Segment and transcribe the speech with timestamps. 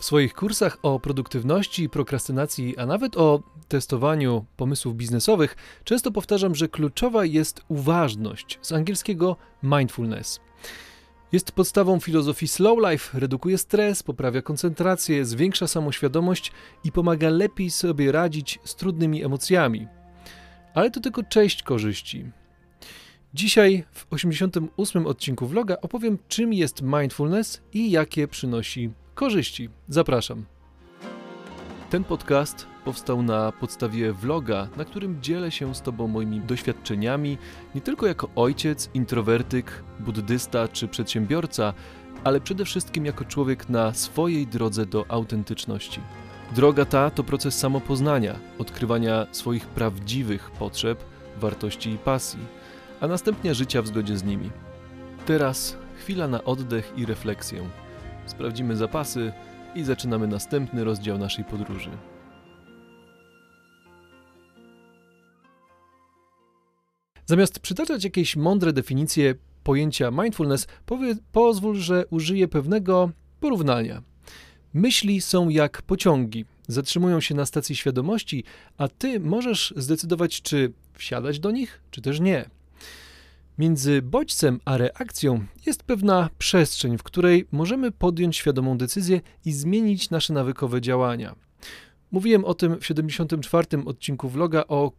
[0.00, 6.68] W swoich kursach o produktywności prokrastynacji, a nawet o testowaniu pomysłów biznesowych, często powtarzam, że
[6.68, 10.40] kluczowa jest uważność, z angielskiego mindfulness.
[11.32, 16.52] Jest podstawą filozofii slow life, redukuje stres, poprawia koncentrację, zwiększa samoświadomość
[16.84, 19.86] i pomaga lepiej sobie radzić z trudnymi emocjami.
[20.74, 22.24] Ale to tylko część korzyści.
[23.34, 28.90] Dzisiaj w 88 odcinku vloga opowiem, czym jest mindfulness i jakie przynosi
[29.20, 29.68] korzyści.
[29.88, 30.44] Zapraszam.
[31.90, 37.38] Ten podcast powstał na podstawie vloga, na którym dzielę się z Tobą moimi doświadczeniami,
[37.74, 41.74] nie tylko jako ojciec, introwertyk, buddysta czy przedsiębiorca,
[42.24, 46.00] ale przede wszystkim jako człowiek na swojej drodze do autentyczności.
[46.54, 51.04] Droga ta to proces samopoznania, odkrywania swoich prawdziwych potrzeb,
[51.40, 52.40] wartości i pasji,
[53.00, 54.50] a następnie życia w zgodzie z nimi.
[55.26, 57.89] Teraz chwila na oddech i refleksję.
[58.30, 59.32] Sprawdzimy zapasy
[59.74, 61.90] i zaczynamy następny rozdział naszej podróży.
[67.26, 74.02] Zamiast przytaczać jakieś mądre definicje pojęcia mindfulness, powie, pozwól, że użyję pewnego porównania.
[74.74, 78.44] Myśli są jak pociągi, zatrzymują się na stacji świadomości,
[78.78, 82.59] a ty możesz zdecydować, czy wsiadać do nich, czy też nie.
[83.60, 90.10] Między bodźcem a reakcją jest pewna przestrzeń, w której możemy podjąć świadomą decyzję i zmienić
[90.10, 91.34] nasze nawykowe działania.
[92.10, 93.66] Mówiłem o tym w 74.
[93.86, 94.92] odcinku vloga o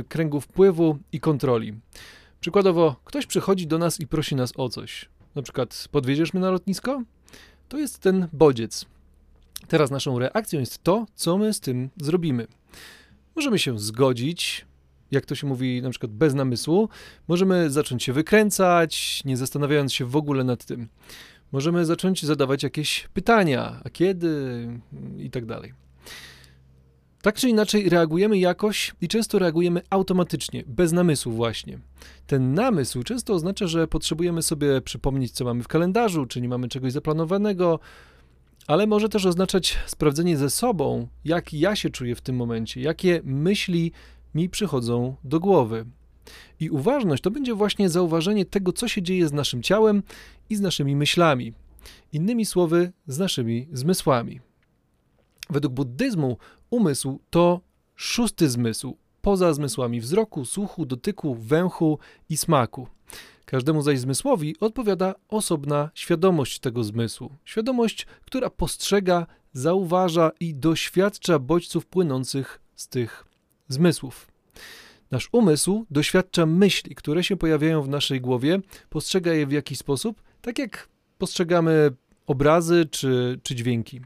[0.00, 1.74] y, kręgu wpływu i kontroli.
[2.40, 5.08] Przykładowo, ktoś przychodzi do nas i prosi nas o coś.
[5.34, 7.02] Na przykład, podwieziesz mnie na lotnisko?
[7.68, 8.86] To jest ten bodziec.
[9.68, 12.46] Teraz naszą reakcją jest to, co my z tym zrobimy.
[13.36, 14.66] Możemy się zgodzić,
[15.12, 16.88] jak to się mówi, na przykład bez namysłu,
[17.28, 20.88] możemy zacząć się wykręcać, nie zastanawiając się w ogóle nad tym.
[21.52, 24.68] Możemy zacząć zadawać jakieś pytania, a kiedy
[25.18, 25.72] i tak dalej.
[27.22, 31.78] Tak czy inaczej reagujemy jakoś i często reagujemy automatycznie, bez namysłu właśnie.
[32.26, 36.68] Ten namysł często oznacza, że potrzebujemy sobie przypomnieć, co mamy w kalendarzu, czy nie mamy
[36.68, 37.80] czegoś zaplanowanego,
[38.66, 43.20] ale może też oznaczać sprawdzenie ze sobą, jak ja się czuję w tym momencie, jakie
[43.24, 43.92] myśli
[44.34, 45.86] mi przychodzą do głowy.
[46.60, 50.02] I uważność to będzie właśnie zauważenie tego, co się dzieje z naszym ciałem
[50.50, 51.52] i z naszymi myślami.
[52.12, 54.40] Innymi słowy, z naszymi zmysłami.
[55.50, 56.36] Według buddyzmu
[56.70, 57.60] umysł to
[57.94, 61.98] szósty zmysł, poza zmysłami wzroku, słuchu, dotyku, węchu
[62.28, 62.86] i smaku.
[63.44, 67.30] Każdemu zaś zmysłowi odpowiada osobna świadomość tego zmysłu.
[67.44, 73.31] Świadomość, która postrzega, zauważa i doświadcza bodźców płynących z tych
[73.72, 74.28] zmysłów.
[75.10, 78.60] Nasz umysł doświadcza myśli, które się pojawiają w naszej głowie,
[78.90, 80.88] postrzega je w jakiś sposób, tak jak
[81.18, 81.90] postrzegamy
[82.26, 84.00] obrazy czy, czy dźwięki.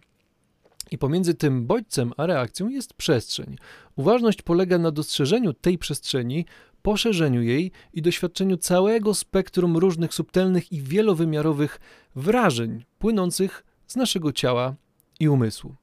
[0.90, 3.56] I pomiędzy tym bodźcem a reakcją jest przestrzeń.
[3.96, 6.46] Uważność polega na dostrzeżeniu tej przestrzeni,
[6.82, 11.80] poszerzeniu jej i doświadczeniu całego spektrum różnych subtelnych i wielowymiarowych
[12.16, 14.74] wrażeń płynących z naszego ciała
[15.20, 15.74] i umysłu.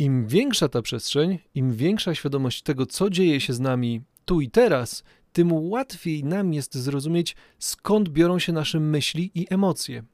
[0.00, 4.50] Im większa ta przestrzeń, im większa świadomość tego, co dzieje się z nami tu i
[4.50, 10.04] teraz, tym łatwiej nam jest zrozumieć, skąd biorą się nasze myśli i emocje.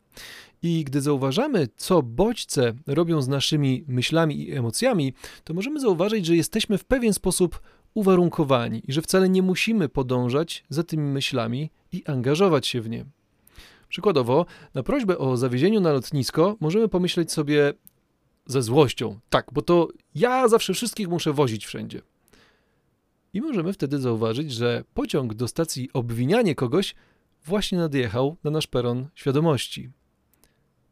[0.62, 5.12] I gdy zauważamy, co bodźce robią z naszymi myślami i emocjami,
[5.44, 7.60] to możemy zauważyć, że jesteśmy w pewien sposób
[7.94, 13.04] uwarunkowani i że wcale nie musimy podążać za tymi myślami i angażować się w nie.
[13.88, 17.74] Przykładowo, na prośbę o zawiezieniu na lotnisko możemy pomyśleć sobie,
[18.46, 19.20] ze złością.
[19.30, 22.02] Tak, bo to ja zawsze wszystkich muszę wozić wszędzie.
[23.32, 26.94] I możemy wtedy zauważyć, że pociąg do stacji obwinianie kogoś
[27.44, 29.90] właśnie nadjechał na nasz peron świadomości.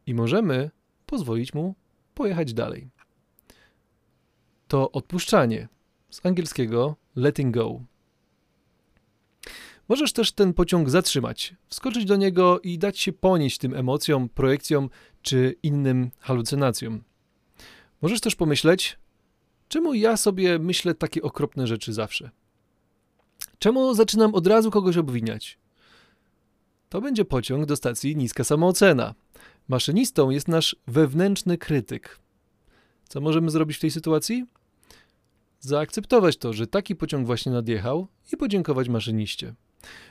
[0.07, 0.71] I możemy
[1.07, 1.75] pozwolić mu
[2.15, 2.91] pojechać dalej.
[4.69, 5.69] To odpuszczanie,
[6.11, 7.81] z angielskiego letting go.
[9.89, 14.91] Możesz też ten pociąg zatrzymać, wskoczyć do niego i dać się ponieść tym emocjom, projekcjom
[15.23, 17.03] czy innym halucynacjom.
[18.05, 18.99] Możesz też pomyśleć,
[19.69, 22.31] czemu ja sobie myślę takie okropne rzeczy zawsze?
[23.59, 25.59] Czemu zaczynam od razu kogoś obwiniać?
[26.89, 29.15] To będzie pociąg do stacji niska samoocena.
[29.69, 32.19] Maszynistą jest nasz wewnętrzny krytyk.
[33.09, 34.47] Co możemy zrobić w tej sytuacji?
[35.61, 39.55] Zaakceptować to, że taki pociąg właśnie nadjechał i podziękować maszyniście.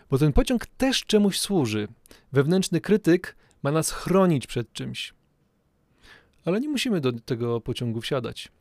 [0.09, 1.87] Bo ten pociąg też czemuś służy.
[2.31, 5.13] Wewnętrzny krytyk ma nas chronić przed czymś
[6.45, 8.51] ale nie musimy do tego pociągu wsiadać.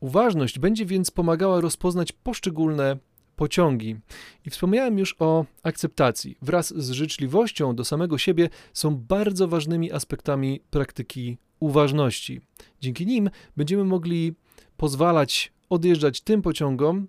[0.00, 2.96] Uważność będzie więc pomagała rozpoznać poszczególne
[3.36, 3.96] pociągi.
[4.46, 6.36] I wspomniałem już o akceptacji.
[6.42, 12.40] Wraz z życzliwością do samego siebie są bardzo ważnymi aspektami praktyki uważności.
[12.80, 14.34] Dzięki nim będziemy mogli
[14.76, 17.08] pozwalać odjeżdżać tym pociągom,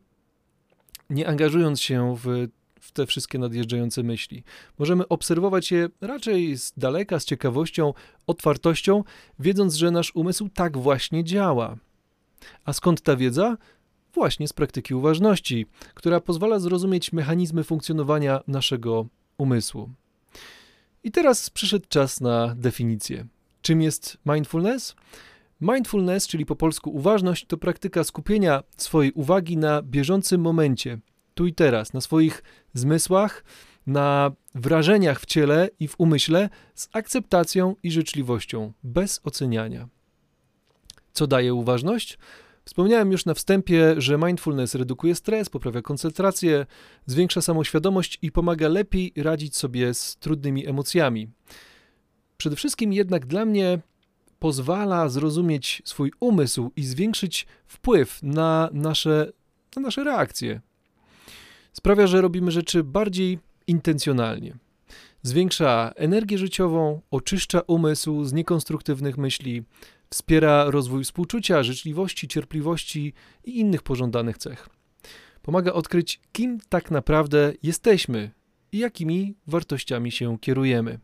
[1.09, 2.47] nie angażując się w,
[2.79, 4.43] w te wszystkie nadjeżdżające myśli.
[4.79, 7.93] Możemy obserwować je raczej z daleka, z ciekawością,
[8.27, 9.03] otwartością,
[9.39, 11.77] wiedząc, że nasz umysł tak właśnie działa.
[12.65, 13.57] A skąd ta wiedza?
[14.13, 19.05] Właśnie z praktyki uważności, która pozwala zrozumieć mechanizmy funkcjonowania naszego
[19.37, 19.89] umysłu.
[21.03, 23.27] I teraz przyszedł czas na definicję.
[23.61, 24.95] Czym jest mindfulness?
[25.61, 30.99] Mindfulness, czyli po polsku uważność, to praktyka skupienia swojej uwagi na bieżącym momencie,
[31.39, 32.43] tu i teraz, na swoich
[32.73, 33.43] zmysłach,
[33.87, 39.87] na wrażeniach w ciele i w umyśle z akceptacją i życzliwością, bez oceniania.
[41.13, 42.17] Co daje uważność?
[42.65, 46.65] Wspomniałem już na wstępie, że mindfulness redukuje stres, poprawia koncentrację,
[47.05, 51.29] zwiększa samoświadomość i pomaga lepiej radzić sobie z trudnymi emocjami.
[52.37, 53.79] Przede wszystkim jednak dla mnie
[54.39, 59.31] pozwala zrozumieć swój umysł i zwiększyć wpływ na nasze,
[59.75, 60.61] na nasze reakcje.
[61.73, 64.57] Sprawia, że robimy rzeczy bardziej intencjonalnie.
[65.23, 69.63] Zwiększa energię życiową, oczyszcza umysł z niekonstruktywnych myśli,
[70.09, 73.13] wspiera rozwój współczucia, życzliwości, cierpliwości
[73.45, 74.69] i innych pożądanych cech.
[75.41, 78.31] Pomaga odkryć, kim tak naprawdę jesteśmy
[78.71, 80.99] i jakimi wartościami się kierujemy.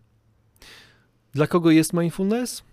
[1.33, 2.63] Dla kogo jest mindfulness?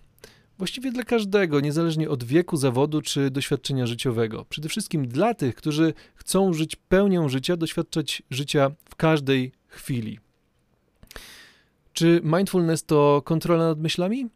[0.57, 4.45] Właściwie dla każdego, niezależnie od wieku, zawodu czy doświadczenia życiowego.
[4.49, 10.19] Przede wszystkim dla tych, którzy chcą żyć pełnią życia, doświadczać życia w każdej chwili.
[11.93, 14.29] Czy mindfulness to kontrola nad myślami?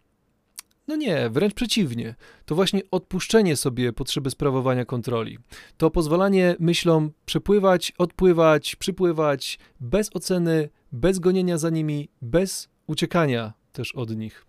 [0.88, 2.16] No nie, wręcz przeciwnie.
[2.46, 5.38] To właśnie odpuszczenie sobie potrzeby sprawowania kontroli.
[5.78, 13.96] To pozwalanie myślom przepływać, odpływać, przypływać bez oceny, bez gonienia za nimi, bez uciekania też
[13.96, 14.46] od nich.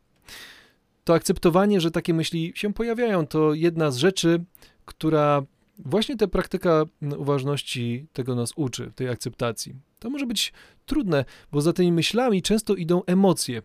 [1.09, 4.45] To akceptowanie, że takie myśli się pojawiają, to jedna z rzeczy,
[4.85, 5.43] która
[5.79, 6.85] właśnie ta praktyka
[7.19, 9.75] uważności tego nas uczy, tej akceptacji.
[9.99, 10.53] To może być
[10.87, 13.63] trudne, bo za tymi myślami często idą emocje,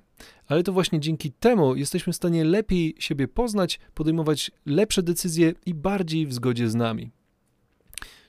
[0.48, 5.74] ale to właśnie dzięki temu jesteśmy w stanie lepiej siebie poznać, podejmować lepsze decyzje i
[5.74, 7.12] bardziej w zgodzie z nami.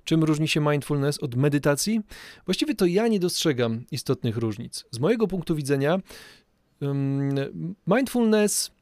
[0.05, 2.00] Czym różni się mindfulness od medytacji?
[2.44, 4.84] Właściwie to ja nie dostrzegam istotnych różnic.
[4.90, 5.99] Z mojego punktu widzenia,
[7.87, 8.74] mindfulness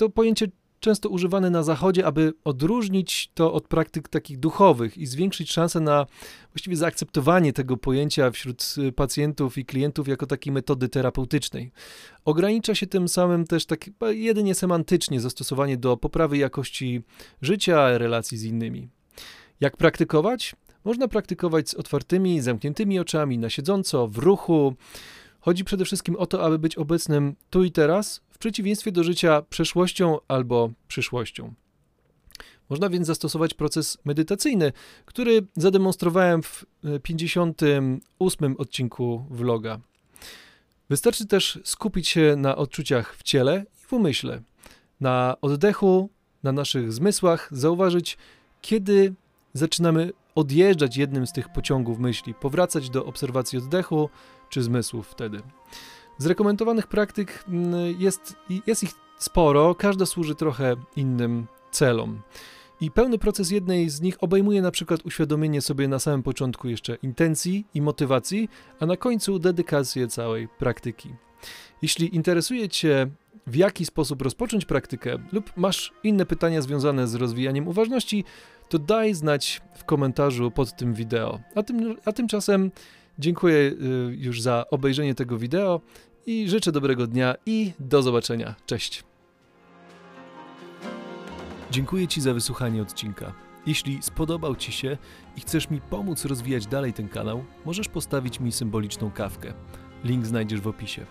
[0.00, 0.46] to pojęcie
[0.80, 6.06] często używane na zachodzie, aby odróżnić to od praktyk takich duchowych i zwiększyć szanse na
[6.52, 11.72] właściwie zaakceptowanie tego pojęcia wśród y, pacjentów i klientów jako takiej metody terapeutycznej.
[12.24, 17.02] Ogranicza się tym samym też tak jedynie semantycznie zastosowanie do poprawy jakości
[17.42, 18.88] życia, relacji z innymi.
[19.60, 20.56] Jak praktykować?
[20.84, 24.74] Można praktykować z otwartymi, zamkniętymi oczami, na siedząco, w ruchu.
[25.40, 30.18] Chodzi przede wszystkim o to, aby być obecnym tu i teraz, przeciwieństwie do życia przeszłością
[30.28, 31.54] albo przyszłością.
[32.70, 34.72] Można więc zastosować proces medytacyjny,
[35.04, 36.64] który zademonstrowałem w
[37.02, 39.80] 58 odcinku vloga.
[40.90, 44.42] Wystarczy też skupić się na odczuciach w ciele i w umyśle,
[45.00, 46.10] na oddechu,
[46.42, 48.18] na naszych zmysłach, zauważyć,
[48.60, 49.14] kiedy
[49.54, 54.10] zaczynamy odjeżdżać jednym z tych pociągów myśli, powracać do obserwacji oddechu
[54.50, 55.40] czy zmysłów wtedy.
[56.18, 58.36] Z rekomendowanych praktyk mm, jest,
[58.66, 62.22] jest ich sporo, każda służy trochę innym celom.
[62.80, 66.94] I pełny proces jednej z nich obejmuje na przykład uświadomienie sobie na samym początku jeszcze
[66.94, 68.48] intencji i motywacji,
[68.80, 71.14] a na końcu dedykację całej praktyki.
[71.82, 73.06] Jeśli interesuje Cię,
[73.46, 78.24] w jaki sposób rozpocząć praktykę, lub masz inne pytania związane z rozwijaniem uważności,
[78.68, 81.40] to daj znać w komentarzu pod tym wideo.
[81.54, 82.70] A, tym, a tymczasem
[83.20, 83.76] dziękuję y,
[84.18, 85.80] już za obejrzenie tego wideo
[86.26, 88.54] i życzę dobrego dnia i do zobaczenia.
[88.66, 89.04] Cześć.
[91.70, 93.32] Dziękuję Ci za wysłuchanie odcinka.
[93.66, 94.98] Jeśli spodobał Ci się
[95.36, 99.52] i chcesz mi pomóc rozwijać dalej ten kanał, możesz postawić mi symboliczną kawkę.
[100.04, 101.06] Link znajdziesz w opisie.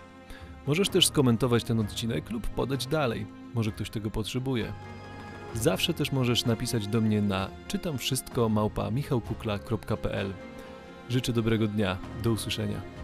[0.66, 3.26] Możesz też skomentować ten odcinek lub podać dalej.
[3.54, 4.72] Może ktoś tego potrzebuje.
[5.54, 10.32] Zawsze też możesz napisać do mnie na czytam wszystko małpa michałkukla.pl.
[11.10, 11.98] Życzę dobrego dnia.
[12.22, 12.99] Do usłyszenia.